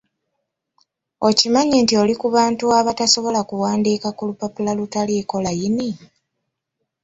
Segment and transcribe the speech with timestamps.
[1.27, 5.89] Okimanyi nti oli ku bantu abatasobola kuwandiika ku lupapula olutaliiko layini?